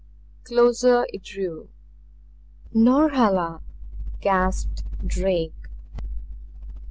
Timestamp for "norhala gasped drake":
2.73-5.53